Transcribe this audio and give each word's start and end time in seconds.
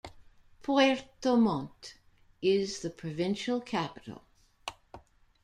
Puerto 0.63 1.35
Montt 1.37 1.99
is 2.41 2.79
the 2.79 2.89
provincial 2.89 3.61
capital. 3.61 4.23